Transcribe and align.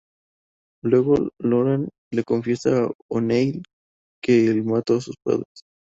Luego 0.83 1.29
Loran 1.37 1.89
le 2.11 2.23
confiesa 2.23 2.85
a 2.85 2.91
O'Neill 3.07 3.61
que 4.19 4.47
el 4.47 4.63
mato 4.63 4.95
a 4.95 5.01
sus 5.01 5.13
padres. 5.23 5.61